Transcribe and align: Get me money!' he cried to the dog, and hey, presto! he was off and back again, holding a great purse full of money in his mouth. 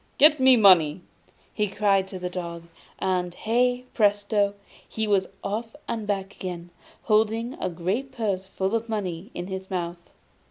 Get 0.17 0.39
me 0.39 0.57
money!' 0.57 1.01
he 1.53 1.67
cried 1.67 2.07
to 2.07 2.17
the 2.17 2.27
dog, 2.27 2.63
and 2.97 3.35
hey, 3.35 3.85
presto! 3.93 4.55
he 4.89 5.05
was 5.07 5.27
off 5.43 5.75
and 5.87 6.07
back 6.07 6.33
again, 6.35 6.71
holding 7.03 7.53
a 7.61 7.69
great 7.69 8.11
purse 8.11 8.47
full 8.47 8.73
of 8.73 8.89
money 8.89 9.29
in 9.35 9.45
his 9.45 9.69
mouth. 9.69 10.01